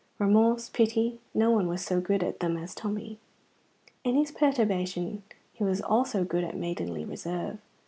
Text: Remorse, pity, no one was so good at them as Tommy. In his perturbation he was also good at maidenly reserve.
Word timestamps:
Remorse, 0.17 0.67
pity, 0.67 1.19
no 1.31 1.51
one 1.51 1.67
was 1.67 1.85
so 1.85 2.01
good 2.01 2.23
at 2.23 2.39
them 2.39 2.57
as 2.57 2.73
Tommy. 2.73 3.19
In 4.03 4.15
his 4.15 4.31
perturbation 4.31 5.21
he 5.53 5.63
was 5.63 5.79
also 5.79 6.23
good 6.23 6.43
at 6.43 6.57
maidenly 6.57 7.05
reserve. 7.05 7.59